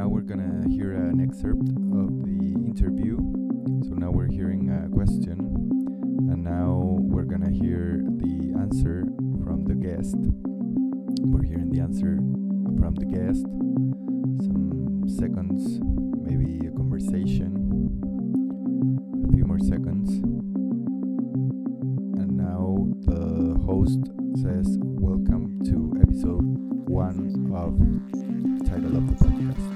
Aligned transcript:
now 0.00 0.08
we're 0.08 0.22
gonna 0.22 0.66
hear 0.66 0.92
an 0.92 1.20
excerpt 1.20 1.68
of 1.92 2.24
the 2.24 2.56
interview. 2.64 3.18
So 3.84 3.92
now 3.92 4.10
we're 4.10 4.32
hearing 4.32 4.70
a 4.70 4.88
question, 4.88 5.38
and 6.30 6.42
now 6.42 6.96
we're 7.00 7.24
gonna 7.24 7.50
hear 7.50 8.00
the 8.16 8.54
answer 8.58 9.04
from 9.44 9.64
the 9.64 9.74
guest. 9.74 10.16
We're 11.20 11.42
hearing 11.42 11.68
the 11.68 11.80
answer 11.80 12.16
from 12.80 12.94
the 12.94 13.04
guest. 13.04 13.42
Some 14.46 15.04
seconds, 15.06 15.80
maybe 16.24 16.66
a 16.66 16.70
conversation, 16.70 17.52
a 19.28 19.32
few 19.36 19.44
more 19.44 19.60
seconds. 19.60 20.08
And 22.16 22.38
now 22.38 22.88
the 23.04 23.60
host 23.66 24.00
says, 24.40 24.78
Welcome 24.80 25.60
to 25.66 25.92
episode 26.00 26.40
one 26.88 27.52
of 27.54 27.78
the 27.78 28.64
title 28.64 28.96
of 28.96 29.06
the 29.06 29.24
podcast. 29.26 29.69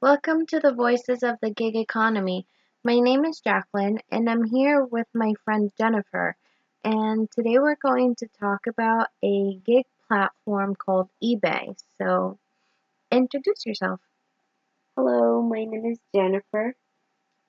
Welcome 0.00 0.46
to 0.46 0.60
the 0.60 0.72
Voices 0.72 1.24
of 1.24 1.38
the 1.42 1.50
Gig 1.50 1.74
Economy. 1.74 2.46
My 2.84 3.00
name 3.00 3.24
is 3.24 3.40
Jacqueline, 3.40 3.98
and 4.12 4.30
I'm 4.30 4.44
here 4.44 4.84
with 4.84 5.08
my 5.12 5.34
friend 5.44 5.72
Jennifer. 5.76 6.36
And 6.84 7.28
today 7.32 7.58
we're 7.58 7.74
going 7.74 8.14
to 8.16 8.28
talk 8.38 8.68
about 8.68 9.08
a 9.24 9.54
gig 9.66 9.86
platform 10.06 10.76
called 10.76 11.08
eBay. 11.22 11.74
So, 12.00 12.38
introduce 13.10 13.66
yourself. 13.66 13.98
Hello, 14.96 15.42
my 15.42 15.64
name 15.64 15.86
is 15.86 15.98
Jennifer. 16.14 16.76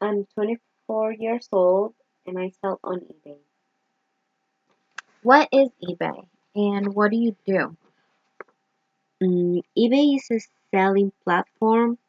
I'm 0.01 0.25
24 0.33 1.13
years 1.13 1.47
old 1.51 1.93
and 2.25 2.39
I 2.39 2.51
sell 2.61 2.79
on 2.83 3.01
eBay. 3.01 3.37
What 5.21 5.49
is 5.51 5.69
eBay, 5.87 6.25
and 6.55 6.95
what 6.95 7.11
do 7.11 7.17
you 7.17 7.35
do? 7.45 7.77
Mm, 9.21 9.61
eBay 9.77 10.15
is 10.15 10.27
a 10.31 10.39
selling 10.75 11.11
platform. 11.23 11.99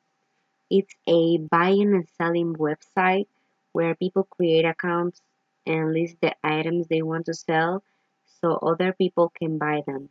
It's 0.70 0.94
a 1.06 1.36
buying 1.36 1.92
and 1.94 2.08
selling 2.16 2.54
website 2.54 3.26
where 3.72 3.94
people 3.94 4.24
create 4.24 4.64
accounts 4.64 5.20
and 5.66 5.92
list 5.92 6.16
the 6.22 6.34
items 6.42 6.88
they 6.88 7.02
want 7.02 7.26
to 7.26 7.34
sell 7.34 7.84
so 8.24 8.54
other 8.54 8.94
people 8.94 9.28
can 9.28 9.58
buy 9.58 9.82
them. 9.86 10.08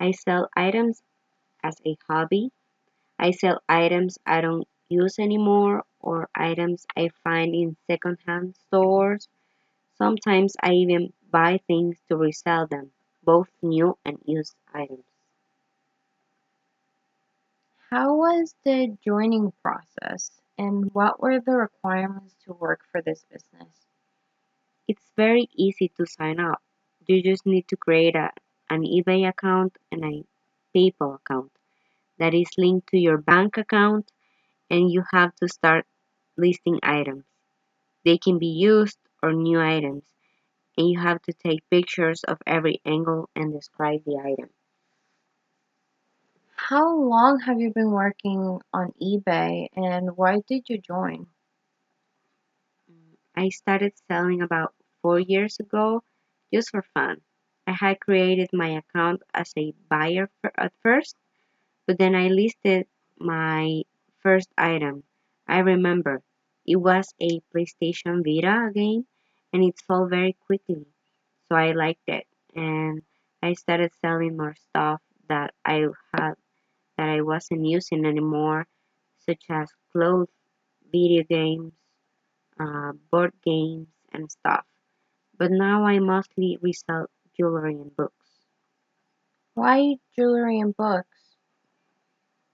I 0.00 0.12
sell 0.12 0.48
items 0.56 1.02
as 1.62 1.80
a 1.86 1.96
hobby. 2.08 2.52
I 3.18 3.32
sell 3.32 3.62
items 3.68 4.18
I 4.26 4.40
don't 4.42 4.68
use 4.88 5.18
anymore 5.18 5.84
or 6.00 6.30
items 6.34 6.86
I 6.96 7.10
find 7.24 7.54
in 7.54 7.76
secondhand 7.86 8.56
stores. 8.56 9.28
Sometimes 9.94 10.56
I 10.62 10.74
even 10.74 11.12
buy 11.30 11.58
things 11.66 12.00
to 12.08 12.16
resell 12.16 12.68
them, 12.68 12.92
both 13.24 13.50
new 13.62 13.98
and 14.04 14.20
used 14.26 14.56
items. 14.72 15.06
How 17.90 18.16
was 18.16 18.56
the 18.64 18.98
joining 19.04 19.52
process, 19.62 20.40
and 20.58 20.92
what 20.92 21.20
were 21.22 21.38
the 21.38 21.52
requirements 21.56 22.34
to 22.44 22.52
work 22.52 22.80
for 22.90 23.00
this 23.00 23.24
business? 23.30 23.86
It's 24.88 25.12
very 25.16 25.48
easy 25.54 25.92
to 25.96 26.04
sign 26.04 26.40
up. 26.40 26.60
You 27.06 27.22
just 27.22 27.46
need 27.46 27.68
to 27.68 27.76
create 27.76 28.16
a, 28.16 28.32
an 28.68 28.82
eBay 28.82 29.28
account 29.28 29.78
and 29.92 30.04
a 30.04 30.24
PayPal 30.74 31.14
account 31.14 31.52
that 32.18 32.34
is 32.34 32.50
linked 32.58 32.88
to 32.88 32.98
your 32.98 33.18
bank 33.18 33.56
account, 33.56 34.10
and 34.68 34.90
you 34.90 35.04
have 35.12 35.36
to 35.36 35.48
start 35.48 35.86
listing 36.36 36.80
items. 36.82 37.24
They 38.04 38.18
can 38.18 38.40
be 38.40 38.48
used 38.48 38.98
or 39.22 39.32
new 39.32 39.60
items, 39.60 40.02
and 40.76 40.90
you 40.90 40.98
have 40.98 41.22
to 41.22 41.32
take 41.32 41.70
pictures 41.70 42.24
of 42.24 42.38
every 42.46 42.80
angle 42.84 43.30
and 43.36 43.52
describe 43.52 44.02
the 44.04 44.16
item. 44.18 44.50
How 46.56 46.92
long 46.96 47.38
have 47.42 47.60
you 47.60 47.72
been 47.72 47.92
working 47.92 48.60
on 48.72 48.92
eBay, 49.00 49.68
and 49.76 50.16
why 50.16 50.40
did 50.40 50.68
you 50.68 50.78
join? 50.78 51.28
Mm, 52.90 53.16
I 53.36 53.48
started 53.50 53.92
selling 54.08 54.42
about 54.42 54.74
four 55.00 55.20
years 55.20 55.60
ago 55.60 56.02
just 56.52 56.70
for 56.70 56.82
fun. 56.82 57.20
I 57.66 57.72
had 57.72 58.00
created 58.00 58.48
my 58.52 58.70
account 58.70 59.22
as 59.32 59.52
a 59.56 59.70
buyer 59.88 60.28
at 60.56 60.72
first, 60.82 61.16
but 61.86 61.98
then 61.98 62.14
I 62.14 62.28
listed 62.28 62.88
my 63.18 63.82
first 64.20 64.50
item. 64.58 65.04
I 65.48 65.58
remember 65.60 66.22
it 66.66 66.76
was 66.76 67.14
a 67.20 67.40
PlayStation 67.54 68.24
Vita 68.24 68.70
game 68.74 69.06
and 69.52 69.62
it 69.64 69.78
sold 69.80 70.10
very 70.10 70.34
quickly, 70.46 70.86
so 71.48 71.56
I 71.56 71.72
liked 71.72 72.08
it 72.08 72.26
and 72.54 73.02
I 73.42 73.54
started 73.54 73.92
selling 74.00 74.36
more 74.36 74.54
stuff 74.56 75.02
that 75.28 75.54
I 75.64 75.86
had 76.14 76.34
that 76.96 77.08
I 77.08 77.22
wasn't 77.22 77.66
using 77.66 78.04
anymore, 78.06 78.66
such 79.18 79.44
as 79.50 79.72
clothes, 79.92 80.30
video 80.92 81.24
games, 81.24 81.72
uh, 82.60 82.92
board 83.10 83.32
games, 83.44 83.88
and 84.12 84.30
stuff. 84.30 84.66
But 85.38 85.50
now 85.52 85.84
I 85.86 85.98
mostly 86.00 86.58
resell 86.62 87.08
jewelry 87.36 87.74
and 87.76 87.94
books. 87.96 88.46
Why 89.54 89.96
jewelry 90.14 90.60
and 90.60 90.76
books? 90.76 91.34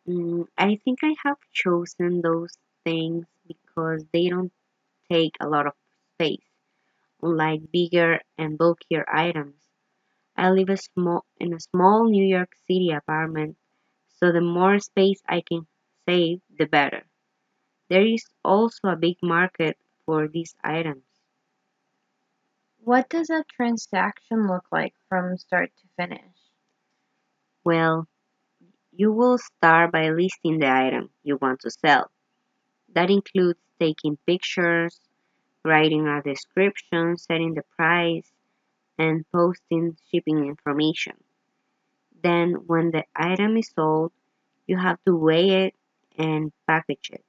Mm, 0.08 0.46
I 0.56 0.76
think 0.76 1.00
I 1.02 1.16
have 1.24 1.38
chosen 1.52 2.20
those 2.20 2.56
things 2.84 3.26
because 3.48 4.04
they 4.12 4.28
don't 4.28 4.52
take 5.10 5.36
a 5.40 5.48
lot 5.48 5.66
of 5.66 5.74
space, 6.14 6.44
unlike 7.22 7.72
bigger 7.72 8.20
and 8.38 8.58
bulkier 8.58 9.04
items. 9.08 9.68
I 10.36 10.50
live 10.50 10.70
a 10.70 10.76
small, 10.78 11.26
in 11.38 11.54
a 11.54 11.60
small 11.60 12.04
New 12.10 12.24
York 12.26 12.54
City 12.66 12.90
apartment, 12.92 13.58
so 14.22 14.30
the 14.30 14.40
more 14.40 14.78
space 14.78 15.20
I 15.28 15.40
can 15.40 15.66
save, 16.08 16.40
the 16.56 16.66
better. 16.66 17.02
There 17.90 18.06
is 18.06 18.24
also 18.44 18.88
a 18.88 18.96
big 18.96 19.16
market 19.20 19.76
for 20.06 20.28
these 20.28 20.54
items. 20.62 21.02
What 22.78 23.08
does 23.08 23.30
a 23.30 23.44
transaction 23.56 24.46
look 24.46 24.64
like 24.70 24.94
from 25.08 25.36
start 25.38 25.72
to 25.76 25.88
finish? 25.96 26.36
Well, 27.64 28.06
you 28.92 29.10
will 29.10 29.38
start 29.38 29.90
by 29.90 30.10
listing 30.10 30.60
the 30.60 30.70
item 30.70 31.10
you 31.24 31.36
want 31.42 31.60
to 31.62 31.70
sell. 31.70 32.08
That 32.94 33.10
includes 33.10 33.58
taking 33.80 34.18
pictures, 34.24 35.00
writing 35.64 36.06
a 36.06 36.22
description, 36.22 37.18
setting 37.18 37.54
the 37.54 37.62
price, 37.76 38.30
and 38.98 39.24
posting 39.32 39.96
shipping 40.12 40.46
information. 40.46 41.14
Then, 42.22 42.66
when 42.66 42.90
the 42.90 43.04
item 43.14 43.56
is 43.58 43.68
sold, 43.68 44.12
you 44.66 44.78
have 44.78 44.98
to 45.04 45.14
weigh 45.16 45.66
it 45.66 45.74
and 46.16 46.52
package 46.66 47.10
it 47.12 47.24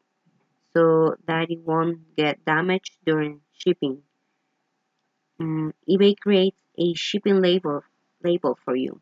so 0.74 1.16
that 1.26 1.52
it 1.52 1.60
won't 1.60 2.16
get 2.16 2.46
damaged 2.46 2.98
during 3.06 3.42
shipping. 3.54 4.04
Mm, 5.40 5.74
eBay 5.88 6.20
creates 6.20 6.60
a 6.76 6.96
shipping 6.96 7.40
label 7.40 7.84
label 8.24 8.56
for 8.66 8.76
you, 8.76 9.00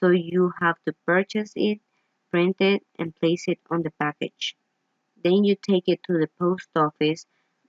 so 0.00 0.10
you 0.10 0.52
have 0.60 0.76
to 0.84 0.92
purchase 1.06 1.52
it, 1.56 1.80
print 2.30 2.60
it, 2.60 2.86
and 2.98 3.14
place 3.16 3.48
it 3.48 3.58
on 3.70 3.82
the 3.82 3.90
package. 3.92 4.56
Then 5.22 5.44
you 5.44 5.56
take 5.56 5.88
it 5.88 6.02
to 6.04 6.14
the 6.18 6.28
post 6.38 6.70
office. 6.76 7.26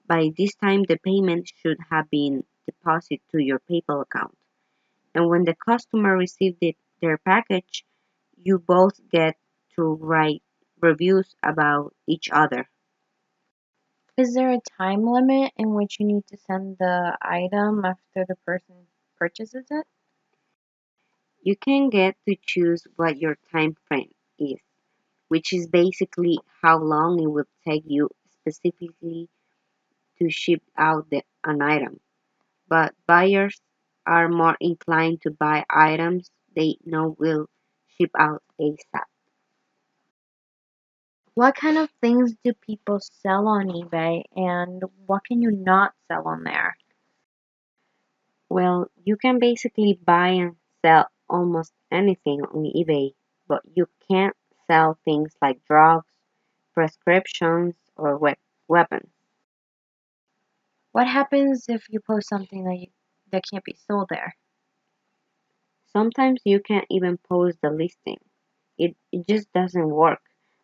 By 0.08 0.32
this 0.38 0.56
time, 0.56 0.84
the 0.84 0.98
payment 0.98 1.50
should 1.50 1.80
have 1.90 2.10
been 2.10 2.46
deposited 2.66 3.22
to 3.32 3.40
your 3.40 3.60
PayPal 3.60 4.02
account. 4.04 4.38
And 5.16 5.30
when 5.30 5.46
the 5.46 5.56
customer 5.56 6.18
receives 6.18 6.58
it, 6.62 6.78
their 7.04 7.18
package, 7.18 7.86
you 8.42 8.58
both 8.58 8.98
get 9.12 9.36
to 9.76 9.84
write 9.84 10.42
reviews 10.82 11.36
about 11.44 11.94
each 12.08 12.30
other. 12.32 12.70
Is 14.18 14.34
there 14.34 14.52
a 14.52 14.62
time 14.78 15.04
limit 15.04 15.52
in 15.58 15.74
which 15.74 15.98
you 16.00 16.06
need 16.06 16.26
to 16.28 16.38
send 16.38 16.78
the 16.80 17.18
item 17.22 17.84
after 17.84 18.26
the 18.28 18.36
person 18.46 18.76
purchases 19.18 19.66
it? 19.70 19.86
You 21.42 21.58
can 21.58 21.90
get 21.90 22.16
to 22.26 22.36
choose 22.42 22.88
what 22.96 23.18
your 23.18 23.38
time 23.52 23.76
frame 23.88 24.14
is, 24.40 24.62
which 25.28 25.52
is 25.52 25.68
basically 25.68 26.40
how 26.62 26.78
long 26.78 27.22
it 27.22 27.28
will 27.28 27.50
take 27.68 27.84
you 27.86 28.10
specifically 28.30 29.30
to 30.20 30.30
ship 30.30 30.62
out 30.78 31.10
the, 31.10 31.24
an 31.44 31.62
item. 31.62 32.00
But 32.70 32.94
buyers 33.08 33.60
are 34.06 34.30
more 34.30 34.56
inclined 34.62 35.22
to 35.24 35.32
buy 35.32 35.66
items 35.70 36.30
they 36.56 36.78
know 36.86 37.16
will 37.20 37.48
ship 37.98 38.12
out 38.18 38.44
ASAP. 38.60 39.08
What 41.36 41.54
kind 41.56 41.78
of 41.78 41.92
things 42.02 42.34
do 42.44 42.54
people 42.56 43.00
sell 43.00 43.48
on 43.48 43.68
eBay 43.68 44.24
and 44.36 44.82
what 45.06 45.26
can 45.26 45.44
you 45.44 45.52
not 45.52 45.94
sell 46.08 46.28
on 46.28 46.44
there? 46.44 46.76
Well, 48.48 48.90
you 49.04 49.18
can 49.18 49.40
basically 49.40 49.96
buy 49.96 50.30
and 50.30 50.56
sell 50.82 51.10
almost 51.30 51.74
anything 51.92 52.42
on 52.42 52.64
eBay, 52.64 53.16
but 53.48 53.64
you 53.76 53.90
can't 54.10 54.36
sell 54.66 54.98
things 55.04 55.36
like 55.42 55.62
drugs, 55.66 56.08
prescriptions, 56.74 57.76
or 57.98 58.18
we- 58.18 58.36
weapons. 58.70 59.12
What 60.94 61.08
happens 61.10 61.68
if 61.68 61.90
you 61.90 62.00
post 62.00 62.30
something 62.30 62.64
that 62.64 62.80
you, 62.80 62.88
that 63.34 63.44
can't 63.52 63.66
be 63.66 63.76
sold 63.86 64.08
there? 64.10 64.38
Sometimes 65.94 66.42
you 66.44 66.60
can't 66.60 66.88
even 66.90 67.18
post 67.18 67.62
the 67.62 67.70
listing. 67.70 68.20
It, 68.78 68.98
it 69.12 69.28
just 69.28 69.52
doesn't 69.54 69.90
work. 69.90 70.22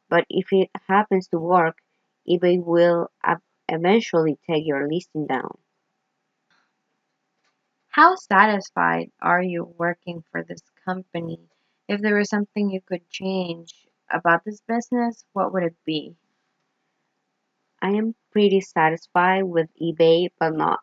But 0.10 0.26
if 0.30 0.52
it 0.52 0.70
happens 0.88 1.28
to 1.30 1.40
work, 1.40 1.78
eBay 2.28 2.64
will 2.64 3.12
eventually 3.70 4.38
take 4.48 4.66
your 4.66 4.88
listing 4.92 5.28
down. 5.28 5.58
How 7.90 8.16
satisfied 8.16 9.12
are 9.22 9.44
you 9.44 9.64
working 9.78 10.24
for 10.32 10.44
this 10.44 10.62
company? 10.86 11.40
If 11.88 12.02
there 12.02 12.16
was 12.16 12.30
something 12.30 12.70
you 12.70 12.82
could 12.82 13.10
change 13.10 13.88
about 14.12 14.44
this 14.46 14.62
business, 14.62 15.26
what 15.34 15.54
would 15.54 15.64
it 15.64 15.76
be? 15.86 16.16
I 17.82 17.90
am 17.92 18.16
pretty 18.32 18.62
satisfied 18.62 19.44
with 19.44 19.70
eBay, 19.82 20.30
but 20.40 20.54
not 20.56 20.80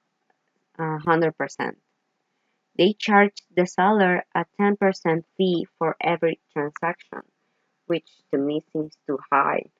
uh, 0.78 0.98
a 0.98 1.00
100%. 1.00 1.76
They 2.76 2.92
charge 2.94 3.42
the 3.56 3.66
seller 3.66 4.24
a 4.34 4.44
10% 4.56 5.26
fee 5.36 5.66
for 5.78 5.96
every 6.00 6.40
transaction, 6.52 7.22
which 7.86 8.08
to 8.30 8.38
me 8.38 8.60
seems 8.72 8.96
too 9.06 9.18
high. 9.32 9.70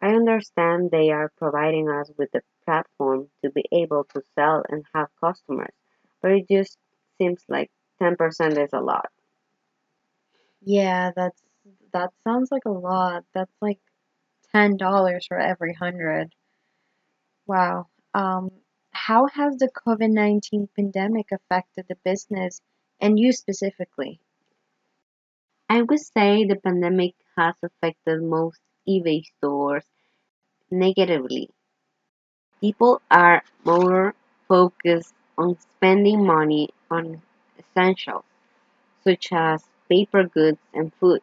I 0.00 0.14
understand 0.14 0.90
they 0.90 1.10
are 1.10 1.30
providing 1.36 1.88
us 1.88 2.10
with 2.16 2.32
the 2.32 2.42
platform 2.64 3.30
to 3.42 3.50
be 3.50 3.64
able 3.72 4.04
to 4.04 4.22
sell 4.34 4.64
and 4.68 4.84
have 4.94 5.08
customers, 5.20 5.74
but 6.20 6.32
it 6.32 6.48
just 6.48 6.78
seems 7.18 7.44
like 7.48 7.70
10% 7.98 8.58
is 8.58 8.72
a 8.72 8.80
lot. 8.80 9.10
Yeah, 10.62 11.12
that's 11.14 11.42
that 11.92 12.12
sounds 12.24 12.50
like 12.50 12.64
a 12.66 12.70
lot. 12.70 13.24
That's 13.34 13.52
like 13.60 13.80
ten 14.52 14.76
dollars 14.76 15.26
for 15.26 15.38
every 15.38 15.74
hundred. 15.74 16.34
Wow. 17.46 17.88
Um, 18.14 18.50
how 19.06 19.26
has 19.28 19.56
the 19.58 19.70
COVID 19.70 20.10
nineteen 20.10 20.68
pandemic 20.74 21.32
affected 21.32 21.86
the 21.88 21.94
business 22.04 22.60
and 23.00 23.18
you 23.18 23.32
specifically? 23.32 24.20
I 25.70 25.80
would 25.80 26.00
say 26.00 26.44
the 26.44 26.56
pandemic 26.56 27.14
has 27.36 27.54
affected 27.62 28.22
most 28.22 28.60
eBay 28.86 29.24
stores 29.24 29.86
negatively. 30.70 31.50
People 32.60 33.02
are 33.10 33.42
more 33.64 34.14
focused 34.46 35.12
on 35.36 35.58
spending 35.58 36.24
money 36.24 36.68
on 36.88 37.20
essentials, 37.58 38.24
such 39.04 39.32
as 39.32 39.68
paper 39.88 40.24
goods 40.24 40.60
and 40.74 40.94
food. 40.94 41.22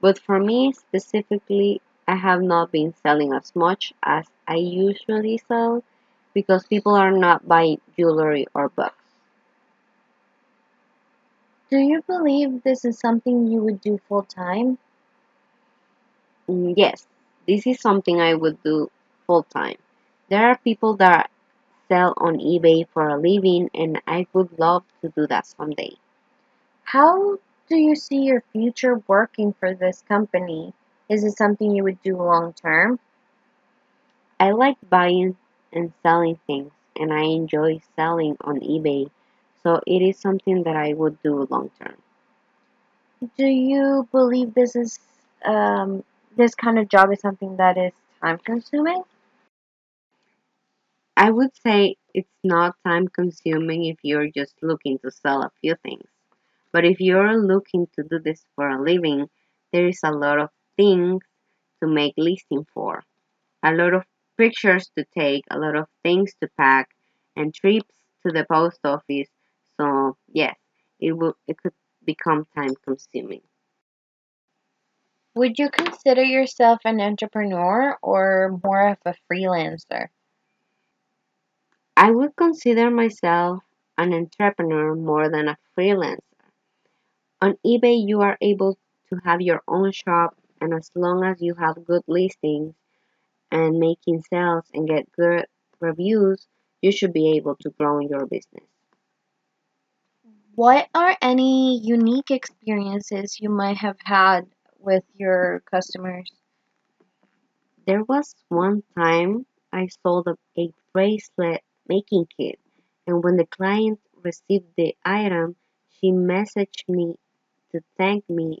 But 0.00 0.18
for 0.18 0.40
me 0.40 0.72
specifically, 0.72 1.82
I 2.08 2.16
have 2.16 2.42
not 2.42 2.72
been 2.72 2.94
selling 3.02 3.32
as 3.32 3.56
much 3.56 3.92
as 4.02 4.26
I 4.48 4.56
usually 4.56 5.38
sell 5.38 5.84
because 6.34 6.66
people 6.66 6.94
are 6.94 7.12
not 7.12 7.46
buying 7.48 7.80
jewelry 7.96 8.46
or 8.54 8.68
books. 8.68 9.02
Do 11.70 11.78
you 11.78 12.02
believe 12.02 12.62
this 12.62 12.84
is 12.84 12.98
something 12.98 13.46
you 13.46 13.62
would 13.62 13.80
do 13.80 13.98
full 13.98 14.22
time? 14.24 14.78
Mm, 16.48 16.74
Yes, 16.76 17.06
this 17.46 17.66
is 17.66 17.80
something 17.80 18.20
I 18.20 18.34
would 18.34 18.62
do 18.62 18.90
full 19.26 19.44
time. 19.44 19.76
There 20.28 20.46
are 20.48 20.58
people 20.58 20.96
that 20.96 21.30
sell 21.88 22.14
on 22.16 22.38
eBay 22.38 22.86
for 22.88 23.08
a 23.08 23.16
living, 23.18 23.70
and 23.74 24.00
I 24.06 24.26
would 24.32 24.58
love 24.58 24.84
to 25.02 25.08
do 25.10 25.26
that 25.28 25.46
someday. 25.46 25.96
How 26.84 27.38
do 27.68 27.76
you 27.76 27.94
see 27.96 28.22
your 28.24 28.42
future 28.52 29.02
working 29.06 29.52
for 29.54 29.74
this 29.74 30.02
company? 30.02 30.74
Is 31.08 31.24
it 31.24 31.36
something 31.36 31.74
you 31.74 31.84
would 31.84 32.02
do 32.02 32.16
long 32.16 32.52
term? 32.52 33.00
I 34.40 34.50
like 34.52 34.76
buying 34.88 35.36
and 35.72 35.92
selling 36.02 36.38
things, 36.46 36.72
and 36.96 37.12
I 37.12 37.22
enjoy 37.22 37.80
selling 37.96 38.36
on 38.40 38.60
eBay, 38.60 39.10
so 39.62 39.80
it 39.86 40.02
is 40.02 40.18
something 40.18 40.62
that 40.64 40.76
I 40.76 40.92
would 40.94 41.22
do 41.22 41.46
long 41.50 41.70
term. 41.80 41.96
Do 43.36 43.46
you 43.46 44.08
believe 44.10 44.54
this 44.54 44.76
is 44.76 44.98
um, 45.44 46.04
this 46.36 46.54
kind 46.54 46.78
of 46.78 46.88
job 46.88 47.12
is 47.12 47.20
something 47.20 47.56
that 47.56 47.76
is 47.76 47.92
time 48.20 48.38
consuming? 48.38 49.02
I 51.16 51.30
would 51.30 51.54
say 51.62 51.96
it's 52.14 52.38
not 52.42 52.76
time 52.84 53.08
consuming 53.08 53.84
if 53.84 53.98
you're 54.02 54.28
just 54.28 54.54
looking 54.62 54.98
to 55.00 55.10
sell 55.10 55.42
a 55.42 55.52
few 55.60 55.74
things. 55.82 56.08
But 56.72 56.84
if 56.84 57.00
you're 57.00 57.36
looking 57.36 57.88
to 57.96 58.02
do 58.02 58.18
this 58.18 58.44
for 58.54 58.68
a 58.68 58.80
living, 58.82 59.28
there 59.72 59.86
is 59.88 60.00
a 60.02 60.12
lot 60.12 60.38
of 60.38 60.50
things 60.76 61.22
to 61.80 61.88
make 61.88 62.14
listing 62.16 62.66
for. 62.72 63.02
A 63.62 63.72
lot 63.72 63.92
of 63.94 64.04
pictures 64.40 64.90
to 64.96 65.04
take, 65.16 65.44
a 65.50 65.58
lot 65.58 65.76
of 65.76 65.86
things 66.02 66.32
to 66.40 66.48
pack, 66.56 66.88
and 67.36 67.54
trips 67.54 67.94
to 68.22 68.32
the 68.32 68.46
post 68.50 68.80
office. 68.84 69.28
So 69.78 70.16
yes, 70.32 70.56
it 70.98 71.12
will 71.12 71.36
it 71.46 71.58
could 71.62 71.74
become 72.06 72.46
time 72.56 72.74
consuming. 72.82 73.42
Would 75.34 75.58
you 75.58 75.68
consider 75.68 76.24
yourself 76.24 76.80
an 76.86 77.00
entrepreneur 77.02 77.98
or 78.02 78.58
more 78.64 78.88
of 78.88 78.98
a 79.04 79.14
freelancer? 79.30 80.08
I 81.94 82.10
would 82.10 82.34
consider 82.34 82.90
myself 82.90 83.62
an 83.98 84.14
entrepreneur 84.14 84.94
more 84.94 85.28
than 85.28 85.48
a 85.48 85.58
freelancer. 85.76 86.18
On 87.42 87.58
eBay, 87.64 88.08
you 88.08 88.22
are 88.22 88.38
able 88.40 88.78
to 89.10 89.20
have 89.22 89.42
your 89.42 89.62
own 89.68 89.92
shop, 89.92 90.34
and 90.62 90.72
as 90.72 90.90
long 90.94 91.24
as 91.24 91.42
you 91.42 91.54
have 91.54 91.84
good 91.84 92.04
listings 92.06 92.74
and 93.50 93.78
making 93.78 94.22
sales 94.22 94.64
and 94.72 94.88
get 94.88 95.10
good 95.12 95.46
reviews, 95.80 96.46
you 96.82 96.92
should 96.92 97.12
be 97.12 97.36
able 97.36 97.56
to 97.56 97.70
grow 97.70 97.98
in 97.98 98.08
your 98.08 98.26
business. 98.26 98.64
What 100.54 100.88
are 100.94 101.16
any 101.22 101.78
unique 101.78 102.30
experiences 102.30 103.40
you 103.40 103.48
might 103.48 103.78
have 103.78 103.96
had 104.04 104.46
with 104.78 105.04
your 105.14 105.62
customers? 105.70 106.30
There 107.86 108.04
was 108.04 108.34
one 108.48 108.82
time 108.96 109.46
I 109.72 109.88
sold 110.02 110.28
a, 110.28 110.36
a 110.60 110.72
bracelet 110.92 111.62
making 111.88 112.26
kit, 112.36 112.58
and 113.06 113.24
when 113.24 113.36
the 113.36 113.46
client 113.46 114.00
received 114.22 114.66
the 114.76 114.94
item, 115.04 115.56
she 115.88 116.12
messaged 116.12 116.88
me 116.88 117.14
to 117.72 117.80
thank 117.96 118.28
me 118.28 118.58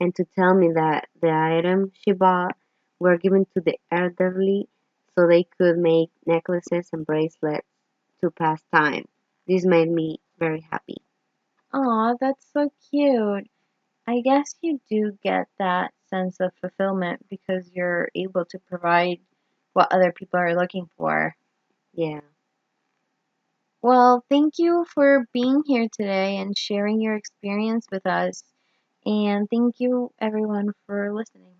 and 0.00 0.14
to 0.16 0.24
tell 0.36 0.54
me 0.54 0.72
that 0.74 1.08
the 1.20 1.30
item 1.30 1.92
she 1.94 2.12
bought 2.12 2.56
were 3.02 3.18
given 3.18 3.46
to 3.54 3.60
the 3.60 3.78
elderly 3.90 4.68
so 5.14 5.26
they 5.26 5.44
could 5.44 5.78
make 5.78 6.10
necklaces 6.26 6.90
and 6.92 7.06
bracelets 7.06 7.68
to 8.20 8.30
pass 8.30 8.62
time. 8.72 9.06
This 9.46 9.64
made 9.66 9.90
me 9.90 10.20
very 10.38 10.60
happy. 10.60 10.98
Aw, 11.74 12.14
that's 12.20 12.46
so 12.52 12.70
cute. 12.90 13.50
I 14.06 14.20
guess 14.20 14.54
you 14.62 14.80
do 14.88 15.12
get 15.22 15.48
that 15.58 15.94
sense 16.08 16.40
of 16.40 16.54
fulfillment 16.54 17.28
because 17.28 17.70
you're 17.72 18.10
able 18.14 18.44
to 18.46 18.58
provide 18.58 19.20
what 19.72 19.92
other 19.92 20.12
people 20.12 20.40
are 20.40 20.54
looking 20.56 20.88
for. 20.96 21.36
Yeah. 21.94 22.20
Well, 23.82 24.24
thank 24.30 24.58
you 24.58 24.84
for 24.86 25.26
being 25.32 25.62
here 25.66 25.88
today 25.92 26.38
and 26.38 26.56
sharing 26.56 27.00
your 27.00 27.14
experience 27.16 27.86
with 27.90 28.06
us. 28.06 28.42
And 29.04 29.48
thank 29.50 29.80
you, 29.80 30.12
everyone, 30.18 30.72
for 30.86 31.12
listening. 31.12 31.51